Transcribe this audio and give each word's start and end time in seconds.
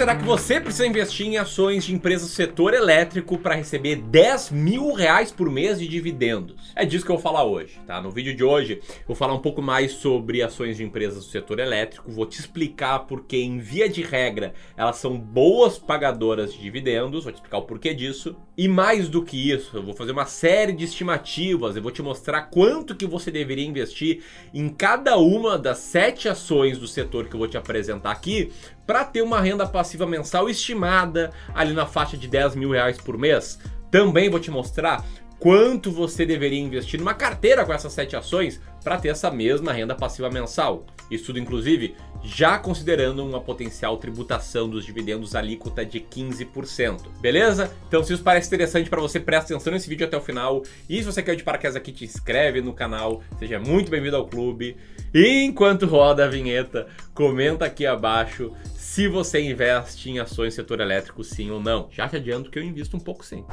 será 0.00 0.16
que 0.16 0.24
você 0.24 0.58
precisa 0.58 0.86
investir 0.86 1.26
em 1.26 1.36
ações 1.36 1.84
de 1.84 1.94
empresas 1.94 2.26
do 2.26 2.34
setor 2.34 2.72
elétrico 2.72 3.36
para 3.36 3.54
receber 3.54 3.96
10 3.96 4.50
mil 4.50 4.94
reais 4.94 5.30
por 5.30 5.50
mês 5.50 5.78
de 5.78 5.86
dividendos? 5.86 6.72
É 6.74 6.86
disso 6.86 7.04
que 7.04 7.12
eu 7.12 7.16
vou 7.16 7.22
falar 7.22 7.44
hoje, 7.44 7.78
tá? 7.86 8.00
No 8.00 8.10
vídeo 8.10 8.34
de 8.34 8.42
hoje 8.42 8.80
eu 8.80 9.06
vou 9.08 9.14
falar 9.14 9.34
um 9.34 9.40
pouco 9.40 9.60
mais 9.60 9.92
sobre 9.92 10.42
ações 10.42 10.78
de 10.78 10.84
empresas 10.84 11.26
do 11.26 11.30
setor 11.30 11.58
elétrico, 11.58 12.10
vou 12.10 12.24
te 12.24 12.40
explicar 12.40 13.00
porque, 13.00 13.36
em 13.36 13.58
via 13.58 13.90
de 13.90 14.00
regra, 14.00 14.54
elas 14.74 14.96
são 14.96 15.18
boas 15.18 15.78
pagadoras 15.78 16.54
de 16.54 16.60
dividendos, 16.60 17.24
vou 17.24 17.32
te 17.34 17.36
explicar 17.36 17.58
o 17.58 17.64
porquê 17.64 17.92
disso. 17.92 18.34
E 18.56 18.66
mais 18.66 19.06
do 19.06 19.22
que 19.22 19.52
isso, 19.52 19.76
eu 19.76 19.82
vou 19.82 19.92
fazer 19.92 20.12
uma 20.12 20.24
série 20.24 20.72
de 20.72 20.84
estimativas, 20.84 21.76
eu 21.76 21.82
vou 21.82 21.92
te 21.92 22.00
mostrar 22.00 22.44
quanto 22.44 22.96
que 22.96 23.06
você 23.06 23.30
deveria 23.30 23.66
investir 23.66 24.22
em 24.54 24.70
cada 24.70 25.18
uma 25.18 25.58
das 25.58 25.76
sete 25.76 26.26
ações 26.26 26.78
do 26.78 26.88
setor 26.88 27.28
que 27.28 27.34
eu 27.34 27.38
vou 27.38 27.48
te 27.48 27.58
apresentar 27.58 28.12
aqui 28.12 28.50
para 28.86 29.04
ter 29.04 29.22
uma 29.22 29.40
renda 29.40 29.66
passiva 29.66 30.06
mensal 30.06 30.48
estimada 30.48 31.30
ali 31.54 31.72
na 31.72 31.86
faixa 31.86 32.16
de 32.16 32.26
10 32.26 32.56
mil 32.56 32.70
reais 32.70 32.98
por 32.98 33.16
mês. 33.16 33.58
Também 33.90 34.28
vou 34.30 34.40
te 34.40 34.50
mostrar 34.50 35.04
quanto 35.38 35.90
você 35.90 36.26
deveria 36.26 36.60
investir 36.60 37.00
numa 37.00 37.14
carteira 37.14 37.64
com 37.64 37.72
essas 37.72 37.92
sete 37.92 38.14
ações 38.14 38.60
para 38.84 38.98
ter 38.98 39.08
essa 39.08 39.30
mesma 39.30 39.72
renda 39.72 39.94
passiva 39.94 40.30
mensal. 40.30 40.84
Isso 41.10 41.26
tudo, 41.26 41.38
inclusive, 41.38 41.96
já 42.22 42.58
considerando 42.58 43.24
uma 43.24 43.40
potencial 43.40 43.96
tributação 43.96 44.68
dos 44.68 44.84
dividendos 44.84 45.34
alíquota 45.34 45.84
de 45.84 46.00
15%. 46.00 47.08
Beleza? 47.20 47.74
Então, 47.88 48.02
se 48.04 48.12
isso 48.12 48.22
parece 48.22 48.46
interessante 48.48 48.88
para 48.88 49.00
você, 49.00 49.18
presta 49.18 49.52
atenção 49.52 49.72
nesse 49.72 49.88
vídeo 49.88 50.06
até 50.06 50.16
o 50.16 50.20
final. 50.20 50.62
E 50.88 50.98
se 50.98 51.04
você 51.04 51.22
quer 51.22 51.34
de 51.34 51.42
paraquedas 51.42 51.76
aqui, 51.76 51.92
te 51.92 52.04
inscreve 52.04 52.60
no 52.60 52.72
canal. 52.72 53.22
Seja 53.38 53.58
muito 53.58 53.90
bem-vindo 53.90 54.16
ao 54.16 54.26
clube. 54.26 54.76
E 55.12 55.42
enquanto 55.42 55.86
roda 55.86 56.24
a 56.24 56.28
vinheta, 56.28 56.86
comenta 57.12 57.64
aqui 57.64 57.86
abaixo 57.86 58.52
se 58.74 59.08
você 59.08 59.40
investe 59.40 60.10
em 60.10 60.18
ações 60.18 60.54
setor 60.54 60.80
elétrico, 60.80 61.22
sim 61.24 61.50
ou 61.50 61.60
não. 61.60 61.88
Já 61.90 62.08
te 62.08 62.16
adianto 62.16 62.50
que 62.50 62.58
eu 62.58 62.62
invisto 62.62 62.96
um 62.96 63.00
pouco 63.00 63.24
sim. 63.24 63.44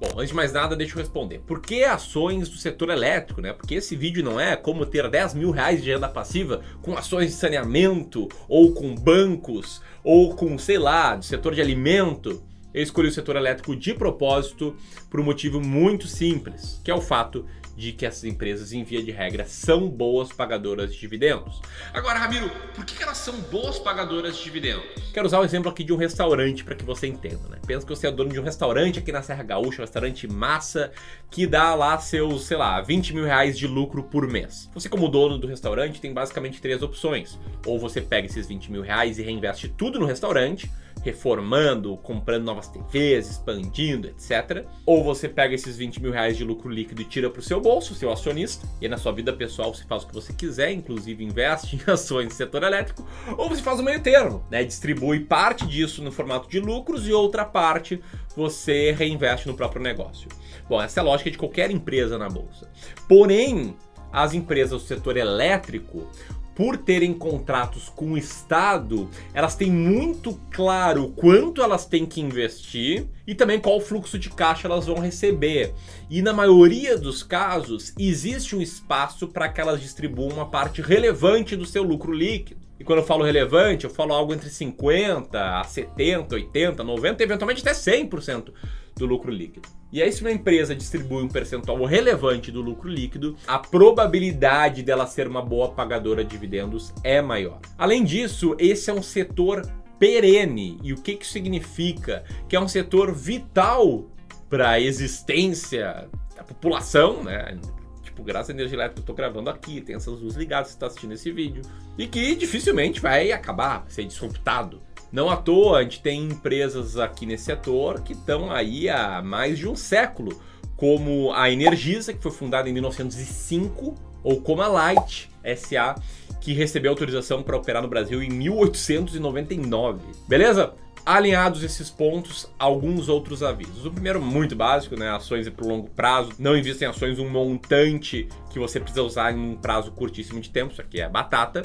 Bom, 0.00 0.08
antes 0.16 0.30
de 0.30 0.34
mais 0.34 0.50
nada, 0.50 0.74
deixa 0.74 0.94
eu 0.94 0.98
responder. 0.98 1.40
Por 1.40 1.60
que 1.60 1.84
ações 1.84 2.48
do 2.48 2.56
setor 2.56 2.88
elétrico, 2.88 3.42
né? 3.42 3.52
Porque 3.52 3.74
esse 3.74 3.94
vídeo 3.94 4.24
não 4.24 4.40
é 4.40 4.56
como 4.56 4.86
ter 4.86 5.06
10 5.06 5.34
mil 5.34 5.50
reais 5.50 5.82
de 5.82 5.92
renda 5.92 6.08
passiva 6.08 6.62
com 6.80 6.96
ações 6.96 7.26
de 7.26 7.34
saneamento, 7.34 8.26
ou 8.48 8.72
com 8.72 8.94
bancos, 8.94 9.82
ou 10.02 10.34
com, 10.34 10.56
sei 10.56 10.78
lá, 10.78 11.16
do 11.16 11.24
setor 11.26 11.54
de 11.54 11.60
alimento. 11.60 12.42
Eu 12.72 12.82
escolhi 12.82 13.08
o 13.08 13.12
setor 13.12 13.34
elétrico 13.34 13.74
de 13.74 13.92
propósito 13.92 14.76
por 15.10 15.18
um 15.18 15.24
motivo 15.24 15.60
muito 15.60 16.06
simples, 16.06 16.80
que 16.84 16.90
é 16.90 16.94
o 16.94 17.00
fato 17.00 17.44
de 17.76 17.92
que 17.92 18.04
essas 18.04 18.24
empresas, 18.24 18.72
em 18.72 18.84
via 18.84 19.02
de 19.02 19.10
regra, 19.10 19.46
são 19.46 19.88
boas 19.88 20.30
pagadoras 20.32 20.92
de 20.92 21.00
dividendos. 21.00 21.60
Agora, 21.94 22.18
Ramiro, 22.18 22.50
por 22.74 22.84
que 22.84 23.02
elas 23.02 23.16
são 23.16 23.34
boas 23.42 23.78
pagadoras 23.78 24.36
de 24.36 24.44
dividendos? 24.44 24.84
Quero 25.12 25.26
usar 25.26 25.40
o 25.40 25.44
exemplo 25.44 25.70
aqui 25.70 25.82
de 25.82 25.92
um 25.92 25.96
restaurante 25.96 26.62
para 26.62 26.74
que 26.74 26.84
você 26.84 27.06
entenda, 27.06 27.48
né? 27.48 27.58
Pensa 27.66 27.86
que 27.86 27.96
você 27.96 28.06
é 28.06 28.12
dono 28.12 28.30
de 28.30 28.38
um 28.38 28.42
restaurante 28.42 28.98
aqui 28.98 29.10
na 29.10 29.22
Serra 29.22 29.42
Gaúcha, 29.42 29.80
um 29.80 29.84
restaurante 29.84 30.28
massa, 30.28 30.92
que 31.30 31.46
dá 31.46 31.74
lá 31.74 31.98
seus, 31.98 32.44
sei 32.44 32.58
lá, 32.58 32.80
20 32.82 33.14
mil 33.14 33.24
reais 33.24 33.58
de 33.58 33.66
lucro 33.66 34.02
por 34.02 34.28
mês. 34.28 34.68
Você, 34.74 34.88
como 34.88 35.08
dono 35.08 35.38
do 35.38 35.46
restaurante, 35.46 36.00
tem 36.00 36.12
basicamente 36.12 36.60
três 36.60 36.82
opções. 36.82 37.38
Ou 37.64 37.78
você 37.78 38.00
pega 38.00 38.26
esses 38.26 38.46
20 38.46 38.70
mil 38.70 38.82
reais 38.82 39.18
e 39.18 39.22
reinveste 39.22 39.68
tudo 39.68 39.98
no 39.98 40.06
restaurante, 40.06 40.70
reformando, 41.02 41.96
comprando 41.98 42.44
novas 42.44 42.68
TVs, 42.68 43.30
expandindo, 43.30 44.08
etc. 44.08 44.66
Ou 44.84 45.02
você 45.02 45.28
pega 45.28 45.54
esses 45.54 45.76
20 45.76 46.02
mil 46.02 46.12
reais 46.12 46.36
de 46.36 46.44
lucro 46.44 46.68
líquido 46.68 47.02
e 47.02 47.04
tira 47.04 47.30
para 47.30 47.40
o 47.40 47.42
seu 47.42 47.60
bolso, 47.60 47.94
seu 47.94 48.12
acionista, 48.12 48.66
e 48.80 48.88
na 48.88 48.98
sua 48.98 49.12
vida 49.12 49.32
pessoal 49.32 49.74
você 49.74 49.84
faz 49.84 50.02
o 50.02 50.08
que 50.08 50.14
você 50.14 50.32
quiser, 50.32 50.72
inclusive 50.72 51.24
investe 51.24 51.76
em 51.80 51.90
ações 51.90 52.28
do 52.28 52.34
setor 52.34 52.62
elétrico, 52.62 53.06
ou 53.36 53.48
você 53.48 53.62
faz 53.62 53.80
o 53.80 53.82
meio 53.82 54.00
termo, 54.02 54.44
né? 54.50 54.62
Distribui 54.64 55.20
parte 55.20 55.66
disso 55.66 56.02
no 56.02 56.12
formato 56.12 56.48
de 56.48 56.60
lucros 56.60 57.06
e 57.06 57.12
outra 57.12 57.44
parte 57.44 58.00
você 58.36 58.92
reinveste 58.92 59.48
no 59.48 59.54
próprio 59.54 59.82
negócio. 59.82 60.28
Bom, 60.68 60.80
essa 60.80 61.00
é 61.00 61.02
a 61.02 61.04
lógica 61.04 61.30
de 61.30 61.38
qualquer 61.38 61.70
empresa 61.70 62.16
na 62.16 62.28
bolsa. 62.28 62.70
Porém, 63.08 63.76
as 64.12 64.34
empresas 64.34 64.82
do 64.82 64.86
setor 64.86 65.16
elétrico 65.16 66.08
por 66.54 66.76
terem 66.76 67.14
contratos 67.14 67.88
com 67.88 68.12
o 68.12 68.18
Estado, 68.18 69.08
elas 69.32 69.54
têm 69.54 69.70
muito 69.70 70.38
claro 70.50 71.08
quanto 71.16 71.62
elas 71.62 71.86
têm 71.86 72.04
que 72.04 72.20
investir 72.20 73.06
e 73.26 73.34
também 73.34 73.60
qual 73.60 73.80
fluxo 73.80 74.18
de 74.18 74.30
caixa 74.30 74.66
elas 74.66 74.86
vão 74.86 74.98
receber. 74.98 75.72
E 76.08 76.20
na 76.20 76.32
maioria 76.32 76.98
dos 76.98 77.22
casos, 77.22 77.94
existe 77.98 78.54
um 78.54 78.60
espaço 78.60 79.28
para 79.28 79.48
que 79.48 79.60
elas 79.60 79.80
distribuam 79.80 80.30
uma 80.30 80.46
parte 80.46 80.82
relevante 80.82 81.56
do 81.56 81.64
seu 81.64 81.82
lucro 81.82 82.12
líquido. 82.12 82.60
E 82.78 82.84
quando 82.84 83.00
eu 83.00 83.06
falo 83.06 83.24
relevante, 83.24 83.84
eu 83.84 83.90
falo 83.90 84.14
algo 84.14 84.32
entre 84.32 84.48
50 84.48 85.60
a 85.60 85.62
70, 85.62 86.34
80, 86.34 86.82
90, 86.82 87.22
eventualmente 87.22 87.60
até 87.60 87.72
100% 87.72 88.52
do 89.00 89.06
lucro 89.06 89.30
líquido. 89.30 89.68
E 89.92 90.00
aí, 90.00 90.12
se 90.12 90.20
uma 90.20 90.30
empresa 90.30 90.74
distribui 90.74 91.22
um 91.22 91.28
percentual 91.28 91.82
relevante 91.84 92.52
do 92.52 92.60
lucro 92.60 92.88
líquido, 92.88 93.36
a 93.46 93.58
probabilidade 93.58 94.82
dela 94.82 95.06
ser 95.06 95.26
uma 95.26 95.42
boa 95.42 95.72
pagadora 95.72 96.22
de 96.22 96.30
dividendos 96.30 96.92
é 97.02 97.20
maior. 97.20 97.60
Além 97.76 98.04
disso, 98.04 98.54
esse 98.58 98.90
é 98.90 98.94
um 98.94 99.02
setor 99.02 99.66
perene. 99.98 100.78
E 100.82 100.92
o 100.92 100.96
que 100.96 101.18
isso 101.20 101.32
significa? 101.32 102.24
Que 102.48 102.54
é 102.54 102.60
um 102.60 102.68
setor 102.68 103.12
vital 103.12 104.08
para 104.48 104.70
a 104.70 104.80
existência 104.80 106.08
da 106.36 106.44
população, 106.44 107.24
né? 107.24 107.58
Tipo, 108.02 108.22
graças 108.22 108.50
à 108.50 108.52
energia 108.52 108.76
elétrica 108.76 108.94
que 108.94 109.00
eu 109.00 109.02
estou 109.02 109.16
gravando 109.16 109.50
aqui, 109.50 109.80
tem 109.80 109.96
essas 109.96 110.20
luzes 110.20 110.36
ligadas, 110.36 110.68
você 110.68 110.74
está 110.74 110.86
assistindo 110.86 111.12
esse 111.12 111.32
vídeo. 111.32 111.62
E 111.98 112.06
que 112.06 112.34
dificilmente 112.34 113.00
vai 113.00 113.32
acabar, 113.32 113.84
ser 113.88 114.04
disruptado 114.04 114.80
não 115.12 115.28
à 115.28 115.36
toa, 115.36 115.78
a 115.78 115.82
gente 115.82 116.00
tem 116.00 116.24
empresas 116.24 116.96
aqui 116.96 117.26
nesse 117.26 117.44
setor 117.44 118.00
que 118.02 118.12
estão 118.12 118.50
aí 118.50 118.88
há 118.88 119.20
mais 119.22 119.58
de 119.58 119.68
um 119.68 119.74
século, 119.74 120.40
como 120.76 121.32
a 121.32 121.50
Energisa, 121.50 122.12
que 122.12 122.22
foi 122.22 122.30
fundada 122.30 122.68
em 122.68 122.72
1905, 122.72 123.94
ou 124.22 124.40
como 124.40 124.62
a 124.62 124.68
Light 124.68 125.28
SA, 125.56 125.94
que 126.40 126.52
recebeu 126.52 126.90
autorização 126.90 127.42
para 127.42 127.56
operar 127.56 127.82
no 127.82 127.88
Brasil 127.88 128.22
em 128.22 128.30
1899. 128.30 130.00
Beleza? 130.28 130.72
Alinhados 131.04 131.62
esses 131.62 131.90
pontos, 131.90 132.48
alguns 132.58 133.08
outros 133.08 133.42
avisos. 133.42 133.84
O 133.84 133.90
primeiro, 133.90 134.22
muito 134.22 134.54
básico, 134.54 134.96
né? 134.96 135.10
Ações 135.10 135.48
para 135.48 135.66
longo 135.66 135.88
prazo. 135.90 136.32
Não 136.38 136.56
invista 136.56 136.84
em 136.84 136.88
ações 136.88 137.18
um 137.18 137.28
montante 137.28 138.28
que 138.50 138.58
você 138.58 138.78
precisa 138.78 139.02
usar 139.02 139.32
em 139.32 139.38
um 139.38 139.56
prazo 139.56 139.90
curtíssimo 139.92 140.40
de 140.40 140.50
tempo. 140.50 140.72
Isso 140.72 140.80
aqui 140.80 141.00
é 141.00 141.08
batata. 141.08 141.62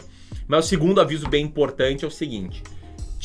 Mas 0.47 0.65
o 0.65 0.67
segundo 0.67 1.01
aviso 1.01 1.27
bem 1.27 1.43
importante 1.43 2.05
é 2.05 2.07
o 2.07 2.11
seguinte: 2.11 2.63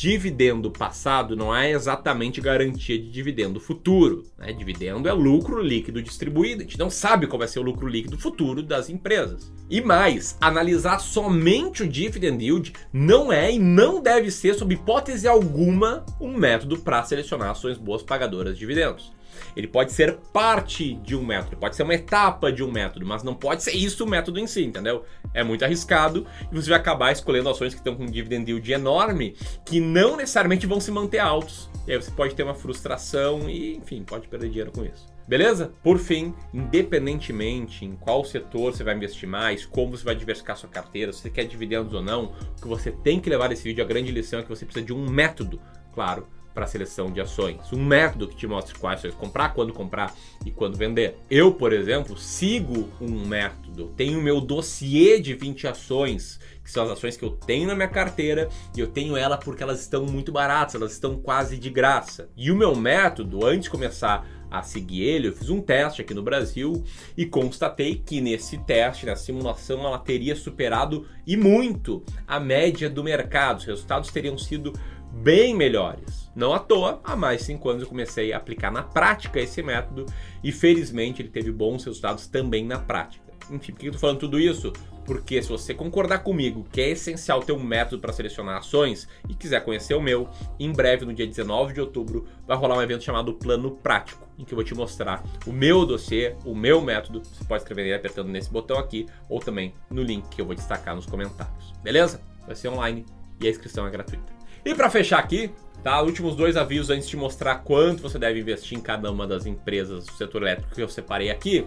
dividendo 0.01 0.71
passado 0.71 1.35
não 1.35 1.55
é 1.55 1.69
exatamente 1.69 2.41
garantia 2.41 2.97
de 2.97 3.07
dividendo 3.11 3.59
futuro. 3.59 4.23
Né? 4.35 4.51
Dividendo 4.51 5.07
é 5.07 5.13
lucro 5.13 5.61
líquido 5.61 6.01
distribuído. 6.01 6.61
A 6.61 6.63
gente 6.63 6.79
não 6.79 6.89
sabe 6.89 7.27
qual 7.27 7.37
vai 7.37 7.47
ser 7.47 7.59
o 7.59 7.61
lucro 7.61 7.87
líquido 7.87 8.17
futuro 8.17 8.63
das 8.63 8.89
empresas. 8.89 9.53
E 9.69 9.79
mais, 9.79 10.35
analisar 10.41 10.97
somente 10.97 11.83
o 11.83 11.87
dividend 11.87 12.43
yield 12.43 12.73
não 12.91 13.31
é 13.31 13.51
e 13.51 13.59
não 13.59 14.01
deve 14.01 14.31
ser, 14.31 14.55
sob 14.55 14.73
hipótese 14.73 15.27
alguma, 15.27 16.03
um 16.19 16.35
método 16.35 16.79
para 16.79 17.03
selecionar 17.03 17.51
ações 17.51 17.77
boas 17.77 18.01
pagadoras 18.01 18.55
de 18.55 18.61
dividendos. 18.61 19.11
Ele 19.55 19.67
pode 19.67 19.91
ser 19.91 20.17
parte 20.33 20.93
de 20.95 21.15
um 21.15 21.23
método, 21.23 21.57
pode 21.57 21.75
ser 21.75 21.83
uma 21.83 21.93
etapa 21.93 22.51
de 22.51 22.63
um 22.63 22.71
método, 22.71 23.05
mas 23.05 23.23
não 23.23 23.33
pode 23.33 23.63
ser 23.63 23.71
isso 23.71 24.03
o 24.03 24.07
método 24.07 24.39
em 24.39 24.47
si, 24.47 24.63
entendeu? 24.63 25.03
É 25.33 25.43
muito 25.43 25.63
arriscado 25.63 26.25
e 26.51 26.55
você 26.55 26.69
vai 26.69 26.79
acabar 26.79 27.11
escolhendo 27.11 27.49
ações 27.49 27.73
que 27.73 27.79
estão 27.79 27.95
com 27.95 28.03
um 28.03 28.11
dividend 28.11 28.49
yield 28.49 28.71
enorme 28.71 29.35
que 29.65 29.79
não 29.79 30.17
necessariamente 30.17 30.65
vão 30.65 30.79
se 30.79 30.91
manter 30.91 31.19
altos. 31.19 31.69
E 31.87 31.91
aí 31.91 32.01
você 32.01 32.11
pode 32.11 32.35
ter 32.35 32.43
uma 32.43 32.53
frustração 32.53 33.49
e, 33.49 33.77
enfim, 33.77 34.03
pode 34.03 34.27
perder 34.27 34.49
dinheiro 34.49 34.71
com 34.71 34.85
isso. 34.85 35.11
Beleza? 35.27 35.73
Por 35.81 35.97
fim, 35.97 36.33
independentemente 36.53 37.85
em 37.85 37.95
qual 37.95 38.25
setor 38.25 38.73
você 38.73 38.83
vai 38.83 38.95
investir 38.95 39.29
mais, 39.29 39.65
como 39.65 39.95
você 39.97 40.03
vai 40.03 40.15
diversificar 40.15 40.57
sua 40.57 40.69
carteira, 40.69 41.13
se 41.13 41.19
você 41.19 41.29
quer 41.29 41.45
dividendos 41.45 41.93
ou 41.93 42.01
não, 42.01 42.33
o 42.57 42.61
que 42.61 42.67
você 42.67 42.91
tem 42.91 43.19
que 43.19 43.29
levar 43.29 43.47
desse 43.47 43.63
vídeo, 43.63 43.83
a 43.83 43.87
grande 43.87 44.11
lição 44.11 44.39
é 44.39 44.43
que 44.43 44.49
você 44.49 44.65
precisa 44.65 44.85
de 44.85 44.93
um 44.93 45.09
método, 45.09 45.61
claro, 45.93 46.27
para 46.53 46.67
seleção 46.67 47.11
de 47.11 47.21
ações, 47.21 47.71
um 47.71 47.83
método 47.83 48.27
que 48.27 48.35
te 48.35 48.47
mostre 48.47 48.77
quais 48.77 48.99
ações 48.99 49.15
comprar, 49.15 49.53
quando 49.53 49.73
comprar 49.73 50.13
e 50.45 50.51
quando 50.51 50.77
vender. 50.77 51.17
Eu, 51.29 51.53
por 51.53 51.73
exemplo, 51.73 52.17
sigo 52.17 52.89
um 52.99 53.25
método, 53.25 53.93
tenho 53.95 54.21
meu 54.21 54.41
dossiê 54.41 55.19
de 55.19 55.33
20 55.33 55.67
ações, 55.67 56.39
que 56.63 56.71
são 56.71 56.83
as 56.83 56.91
ações 56.91 57.17
que 57.17 57.23
eu 57.23 57.31
tenho 57.31 57.67
na 57.67 57.75
minha 57.75 57.87
carteira 57.87 58.49
e 58.75 58.79
eu 58.79 58.87
tenho 58.87 59.15
ela 59.15 59.37
porque 59.37 59.63
elas 59.63 59.81
estão 59.81 60.05
muito 60.05 60.31
baratas, 60.31 60.75
elas 60.75 60.91
estão 60.91 61.17
quase 61.17 61.57
de 61.57 61.69
graça. 61.69 62.29
E 62.35 62.51
o 62.51 62.55
meu 62.55 62.75
método, 62.75 63.45
antes 63.45 63.63
de 63.63 63.69
começar 63.69 64.27
a 64.51 64.61
seguir 64.61 65.03
ele, 65.03 65.29
eu 65.29 65.33
fiz 65.33 65.49
um 65.49 65.61
teste 65.61 66.01
aqui 66.01 66.13
no 66.13 66.21
Brasil 66.21 66.83
e 67.15 67.25
constatei 67.25 67.95
que 67.95 68.19
nesse 68.19 68.57
teste, 68.57 69.05
na 69.05 69.15
simulação, 69.15 69.85
ela 69.85 69.97
teria 69.97 70.35
superado 70.35 71.07
e 71.25 71.37
muito 71.37 72.03
a 72.27 72.37
média 72.37 72.89
do 72.89 73.01
mercado. 73.01 73.59
Os 73.59 73.65
resultados 73.65 74.11
teriam 74.11 74.37
sido 74.37 74.73
bem 75.11 75.55
melhores. 75.55 76.29
Não 76.35 76.53
à 76.53 76.59
toa, 76.59 77.01
há 77.03 77.15
mais 77.15 77.41
5 77.41 77.69
anos 77.69 77.83
eu 77.83 77.89
comecei 77.89 78.31
a 78.31 78.37
aplicar 78.37 78.71
na 78.71 78.83
prática 78.83 79.39
esse 79.39 79.61
método 79.61 80.05
e 80.43 80.51
felizmente 80.51 81.21
ele 81.21 81.29
teve 81.29 81.51
bons 81.51 81.83
resultados 81.83 82.27
também 82.27 82.65
na 82.65 82.79
prática. 82.79 83.31
Enfim, 83.49 83.73
por 83.73 83.79
que 83.79 83.87
eu 83.87 83.91
tô 83.91 83.99
falando 83.99 84.19
tudo 84.19 84.39
isso? 84.39 84.71
Porque 85.05 85.41
se 85.41 85.49
você 85.49 85.73
concordar 85.73 86.19
comigo 86.19 86.65
que 86.71 86.79
é 86.79 86.89
essencial 86.91 87.41
ter 87.41 87.51
um 87.51 87.61
método 87.61 88.01
para 88.01 88.13
selecionar 88.13 88.57
ações 88.57 89.09
e 89.27 89.33
quiser 89.33 89.63
conhecer 89.65 89.93
o 89.93 90.01
meu, 90.01 90.29
em 90.59 90.71
breve, 90.71 91.05
no 91.05 91.13
dia 91.13 91.27
19 91.27 91.73
de 91.73 91.81
outubro, 91.81 92.27
vai 92.47 92.55
rolar 92.55 92.77
um 92.77 92.81
evento 92.81 93.03
chamado 93.03 93.33
Plano 93.33 93.71
Prático, 93.71 94.25
em 94.37 94.45
que 94.45 94.53
eu 94.53 94.55
vou 94.55 94.63
te 94.63 94.73
mostrar 94.73 95.23
o 95.45 95.51
meu 95.51 95.85
dossiê, 95.85 96.35
o 96.45 96.55
meu 96.55 96.79
método. 96.81 97.21
Você 97.25 97.43
pode 97.43 97.63
escrever 97.63 97.83
aí 97.83 97.93
apertando 97.93 98.29
nesse 98.29 98.49
botão 98.49 98.77
aqui 98.77 99.07
ou 99.27 99.39
também 99.39 99.73
no 99.89 100.03
link 100.03 100.29
que 100.29 100.39
eu 100.39 100.45
vou 100.45 100.55
destacar 100.55 100.95
nos 100.95 101.05
comentários. 101.05 101.73
Beleza? 101.83 102.21
Vai 102.45 102.55
ser 102.55 102.69
online 102.69 103.05
e 103.41 103.47
a 103.47 103.49
inscrição 103.49 103.85
é 103.87 103.89
gratuita. 103.89 104.40
E 104.63 104.75
para 104.75 104.89
fechar 104.89 105.19
aqui, 105.19 105.49
tá? 105.83 106.01
Últimos 106.01 106.35
dois 106.35 106.55
avisos 106.55 106.89
antes 106.91 107.09
de 107.09 107.17
mostrar 107.17 107.55
quanto 107.55 108.01
você 108.03 108.19
deve 108.19 108.39
investir 108.39 108.77
em 108.77 108.81
cada 108.81 109.11
uma 109.11 109.25
das 109.25 109.45
empresas 109.45 110.05
do 110.05 110.11
setor 110.13 110.43
elétrico 110.43 110.75
que 110.75 110.81
eu 110.81 110.89
separei 110.89 111.31
aqui. 111.31 111.65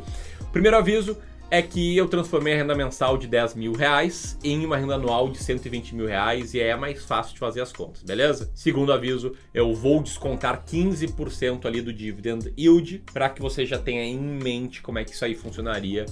Primeiro 0.53 0.77
aviso 0.77 1.17
é 1.51 1.61
que 1.61 1.97
eu 1.97 2.09
transformei 2.09 2.55
a 2.55 2.57
renda 2.57 2.75
mensal 2.75 3.19
de 3.19 3.27
10 3.27 3.55
mil 3.55 3.73
reais 3.73 4.39
em 4.43 4.65
uma 4.65 4.77
renda 4.77 4.95
anual 4.95 5.29
de 5.29 5.39
120 5.39 5.95
mil 5.95 6.07
reais 6.07 6.55
e 6.55 6.61
é 6.61 6.75
mais 6.75 7.05
fácil 7.05 7.35
de 7.35 7.41
fazer 7.41 7.61
as 7.61 7.73
contas, 7.73 8.03
beleza? 8.03 8.51
Segundo 8.55 8.93
aviso, 8.93 9.35
eu 9.53 9.75
vou 9.75 10.03
descontar 10.03 10.65
15% 10.65 11.67
ali 11.67 11.83
do 11.83 11.93
dividend 11.93 12.53
yield 12.59 13.03
para 13.13 13.29
que 13.29 13.43
você 13.43 13.67
já 13.67 13.79
tenha 13.79 14.05
em 14.05 14.19
mente 14.19 14.81
como 14.81 14.99
é 14.99 15.05
que 15.05 15.13
isso 15.13 15.25
aí 15.25 15.35
funcionaria 15.35 16.07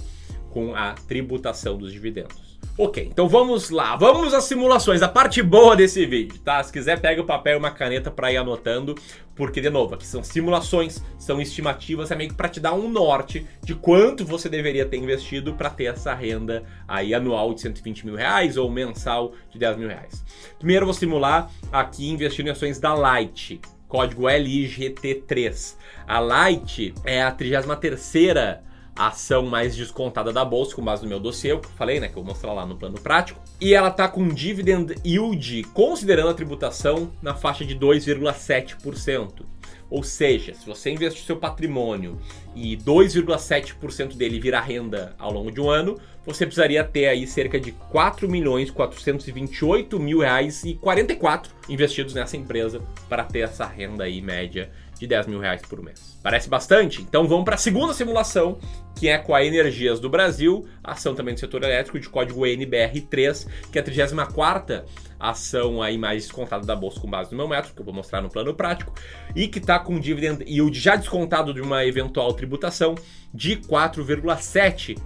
com 0.53 0.75
a 0.75 0.93
tributação 0.93 1.75
dos 1.75 1.91
dividendos. 1.91 2.53
Ok, 2.77 3.07
então 3.11 3.27
vamos 3.27 3.69
lá, 3.69 3.95
vamos 3.95 4.33
às 4.33 4.45
simulações, 4.45 5.03
a 5.03 5.07
parte 5.07 5.43
boa 5.43 5.75
desse 5.75 6.07
vídeo, 6.07 6.39
tá? 6.39 6.63
Se 6.63 6.71
quiser 6.73 6.99
pega 6.99 7.21
o 7.21 7.25
papel 7.25 7.53
e 7.53 7.59
uma 7.59 7.69
caneta 7.69 8.09
para 8.09 8.31
ir 8.31 8.37
anotando, 8.37 8.95
porque 9.35 9.61
de 9.61 9.69
novo, 9.69 9.93
aqui 9.93 10.05
são 10.07 10.23
simulações, 10.23 11.03
são 11.19 11.39
estimativas, 11.39 12.09
é 12.09 12.15
meio 12.15 12.31
que 12.31 12.35
para 12.35 12.49
te 12.49 12.59
dar 12.59 12.73
um 12.73 12.89
norte 12.89 13.45
de 13.63 13.75
quanto 13.75 14.25
você 14.25 14.49
deveria 14.49 14.87
ter 14.87 14.97
investido 14.97 15.53
para 15.53 15.69
ter 15.69 15.85
essa 15.85 16.15
renda 16.15 16.63
aí 16.87 17.13
anual 17.13 17.53
de 17.53 17.61
120 17.61 18.07
mil 18.07 18.15
reais 18.15 18.57
ou 18.57 18.69
mensal 18.71 19.33
de 19.51 19.59
10 19.59 19.77
mil 19.77 19.87
reais. 19.87 20.23
Primeiro 20.57 20.83
eu 20.83 20.87
vou 20.87 20.95
simular 20.95 21.51
aqui 21.71 22.09
investindo 22.09 22.47
em 22.47 22.51
ações 22.51 22.79
da 22.79 22.95
Light, 22.95 23.61
código 23.87 24.23
LIGT3. 24.23 25.75
A 26.07 26.19
Light 26.19 26.93
é 27.03 27.21
a 27.21 27.31
33 27.31 27.79
terceira 27.79 28.63
a 28.95 29.07
ação 29.07 29.45
mais 29.45 29.75
descontada 29.75 30.31
da 30.31 30.45
bolsa, 30.45 30.75
com 30.75 30.83
base 30.83 31.03
no 31.03 31.09
meu 31.09 31.19
dossiê, 31.19 31.57
que 31.57 31.65
eu 31.65 31.71
falei, 31.71 31.99
né, 31.99 32.07
que 32.07 32.17
eu 32.17 32.23
vou 32.23 32.33
mostrar 32.33 32.53
lá 32.53 32.65
no 32.65 32.75
plano 32.75 32.99
prático. 32.99 33.41
E 33.59 33.73
ela 33.73 33.89
tá 33.89 34.07
com 34.07 34.27
dividend 34.27 34.95
yield, 35.05 35.63
considerando 35.73 36.29
a 36.29 36.33
tributação, 36.33 37.11
na 37.21 37.33
faixa 37.33 37.65
de 37.65 37.75
2,7%. 37.75 39.45
Ou 39.89 40.01
seja, 40.01 40.55
se 40.55 40.65
você 40.65 40.89
investir 40.89 41.23
seu 41.23 41.37
patrimônio 41.37 42.17
e 42.55 42.75
2,7% 42.77 44.15
dele 44.15 44.39
virar 44.39 44.61
renda 44.61 45.15
ao 45.19 45.31
longo 45.31 45.51
de 45.51 45.61
um 45.61 45.69
ano, 45.69 45.99
você 46.25 46.45
precisaria 46.45 46.83
ter 46.83 47.07
aí 47.07 47.27
cerca 47.27 47.59
de 47.59 47.71
4 47.71 48.27
milhões 48.27 48.71
428 48.71 49.99
mil 49.99 50.19
reais 50.19 50.63
e 50.63 50.73
44 50.75 51.53
investidos 51.69 52.13
nessa 52.13 52.35
empresa 52.35 52.81
para 53.07 53.23
ter 53.23 53.41
essa 53.41 53.65
renda 53.65 54.05
aí 54.05 54.21
média 54.21 54.71
de 55.03 55.07
10 55.07 55.27
mil 55.27 55.39
reais 55.39 55.61
por 55.61 55.83
mês. 55.83 56.17
Parece 56.23 56.49
bastante? 56.49 57.01
Então 57.01 57.27
vamos 57.27 57.43
para 57.43 57.55
a 57.55 57.57
segunda 57.57 57.93
simulação, 57.93 58.57
que 58.95 59.09
é 59.09 59.17
com 59.17 59.35
a 59.35 59.43
Energias 59.43 59.99
do 59.99 60.09
Brasil, 60.09 60.65
ação 60.81 61.13
também 61.13 61.33
do 61.33 61.39
setor 61.39 61.63
elétrico, 61.63 61.99
de 61.99 62.07
código 62.07 62.41
NBR3, 62.41 63.47
que 63.71 63.77
é 63.77 63.81
a 63.81 63.83
34 63.83 64.83
ação 65.19 65.81
aí 65.81 65.97
mais 65.97 66.23
descontada 66.23 66.65
da 66.65 66.75
bolsa 66.75 66.99
com 66.99 67.09
base 67.09 67.31
no 67.31 67.37
meu 67.37 67.47
método, 67.47 67.75
que 67.75 67.81
eu 67.81 67.85
vou 67.85 67.93
mostrar 67.93 68.21
no 68.21 68.29
plano 68.29 68.53
prático, 68.53 68.93
e 69.35 69.47
que 69.47 69.59
está 69.59 69.79
com 69.79 69.99
dividend 69.99 70.43
yield 70.45 70.79
já 70.79 70.95
descontado 70.95 71.53
de 71.53 71.61
uma 71.61 71.85
eventual 71.85 72.33
tributação 72.33 72.95
de 73.33 73.57
4,7%. 73.57 74.97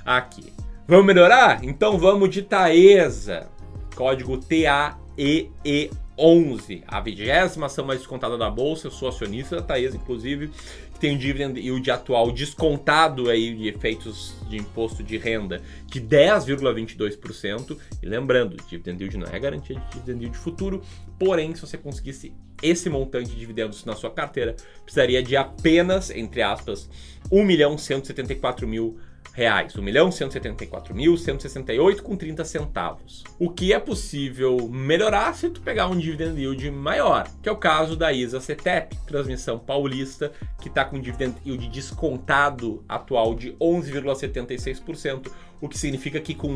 aqui. 0.05 0.51
Vamos 0.87 1.05
melhorar? 1.05 1.63
Então 1.63 1.97
vamos 1.97 2.29
de 2.29 2.43
Taesa, 2.43 3.49
código 3.95 4.37
TAEE11, 4.37 6.83
a 6.87 7.01
vigésima 7.01 7.65
ação 7.65 7.85
mais 7.85 7.99
descontada 7.99 8.37
da 8.37 8.51
bolsa, 8.51 8.87
eu 8.87 8.91
sou 8.91 9.09
acionista 9.09 9.55
da 9.55 9.63
Taesa, 9.63 9.97
inclusive, 9.97 10.51
que 10.93 10.99
tem 10.99 11.15
um 11.15 11.17
dividend 11.17 11.59
yield 11.59 11.89
atual 11.89 12.31
descontado 12.31 13.29
aí 13.29 13.55
de 13.55 13.67
efeitos 13.67 14.35
de 14.47 14.57
imposto 14.57 15.01
de 15.01 15.17
renda 15.17 15.59
de 15.87 15.99
10,22%. 15.99 17.77
E 18.03 18.05
lembrando, 18.05 18.55
dividend 18.69 19.01
yield 19.01 19.17
não 19.17 19.27
é 19.27 19.39
garantia 19.39 19.79
de 19.79 19.91
dividend 19.91 20.21
yield 20.21 20.37
futuro, 20.37 20.83
porém, 21.17 21.55
se 21.55 21.61
você 21.61 21.77
conseguisse 21.77 22.31
esse 22.65 22.89
montante 22.89 23.29
de 23.29 23.35
dividendos 23.35 23.85
na 23.85 23.95
sua 23.95 24.09
carteira, 24.09 24.55
precisaria 24.83 25.21
de 25.21 25.37
apenas, 25.37 26.09
entre 26.09 26.41
aspas, 26.41 26.89
1 27.31 27.43
milhão 27.43 27.77
174 27.77 28.67
mil 28.67 28.97
reais, 29.35 29.75
1 29.75 29.81
milhão 29.81 30.09
174 30.09 30.95
mil 30.95 31.17
168 31.17 32.01
com 32.01 32.15
30 32.15 32.45
centavos. 32.45 33.23
O 33.37 33.49
que 33.49 33.73
é 33.73 33.79
possível 33.79 34.69
melhorar 34.69 35.35
se 35.35 35.49
tu 35.49 35.61
pegar 35.61 35.87
um 35.87 35.97
dividend 35.97 36.39
yield 36.39 36.71
maior, 36.71 37.27
que 37.43 37.49
é 37.49 37.51
o 37.51 37.57
caso 37.57 37.97
da 37.97 38.13
ISA 38.13 38.39
CETEP, 38.39 38.95
transmissão 39.05 39.59
paulista, 39.59 40.31
que 40.61 40.69
está 40.69 40.85
com 40.85 40.99
dividend 40.99 41.35
yield 41.45 41.67
descontado 41.67 42.83
atual 42.87 43.35
de 43.35 43.51
11,76%, 43.53 45.29
o 45.59 45.67
que 45.67 45.77
significa 45.77 46.19
que 46.21 46.33
com 46.33 46.55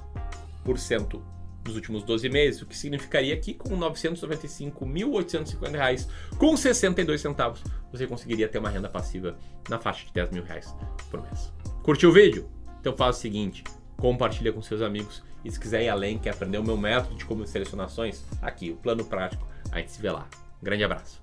nos 1.66 1.74
últimos 1.74 2.04
12 2.04 2.28
meses, 2.28 2.62
o 2.62 2.66
que 2.66 2.76
significaria 2.76 3.36
que 3.36 3.52
com 3.52 3.76
995.850 3.76 5.72
reais, 5.72 6.08
com 6.38 6.56
62 6.56 7.20
centavos, 7.20 7.64
você 7.90 8.06
conseguiria 8.06 8.46
ter 8.46 8.58
uma 8.58 8.70
renda 8.70 8.88
passiva 8.88 9.36
na 9.68 9.80
faixa 9.80 10.06
de 10.06 10.12
10 10.12 10.30
mil 10.30 10.44
reais 10.44 10.72
por 11.10 11.20
mês. 11.20 11.52
Curtiu 11.82 12.10
o 12.10 12.12
vídeo? 12.12 12.48
Então 12.80 12.96
faz 12.96 13.16
o 13.16 13.20
seguinte, 13.20 13.64
compartilha 13.96 14.52
com 14.52 14.62
seus 14.62 14.82
amigos 14.82 15.20
e 15.44 15.50
se 15.50 15.58
quiser 15.58 15.82
ir 15.82 15.88
além, 15.88 16.16
quer 16.16 16.30
aprender 16.30 16.58
o 16.58 16.64
meu 16.64 16.76
método 16.76 17.16
de 17.16 17.24
como 17.24 17.44
selecionações, 17.44 18.22
aqui, 18.40 18.70
o 18.70 18.76
plano 18.76 19.04
prático, 19.04 19.44
a 19.72 19.80
gente 19.80 19.90
se 19.90 20.00
vê 20.00 20.12
lá. 20.12 20.28
Grande 20.62 20.84
abraço. 20.84 21.21